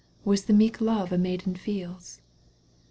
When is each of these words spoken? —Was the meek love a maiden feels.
—Was 0.25 0.45
the 0.45 0.53
meek 0.53 0.81
love 0.81 1.11
a 1.11 1.17
maiden 1.19 1.53
feels. 1.55 2.21